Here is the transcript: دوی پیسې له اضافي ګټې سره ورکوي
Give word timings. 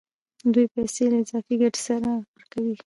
دوی 0.53 0.65
پیسې 0.73 1.03
له 1.11 1.17
اضافي 1.23 1.55
ګټې 1.61 1.79
سره 1.87 2.09
ورکوي 2.35 2.75